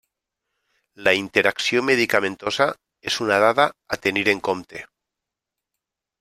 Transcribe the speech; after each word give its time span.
La 1.07 1.11
interacció 1.17 1.83
medicamentosa 1.89 2.67
és 3.13 3.19
una 3.27 3.39
dada 3.45 3.69
a 3.97 4.01
tenir 4.09 4.27
en 4.35 4.43
compte. 4.51 4.85